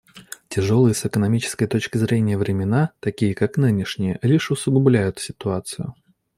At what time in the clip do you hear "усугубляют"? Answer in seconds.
4.49-5.19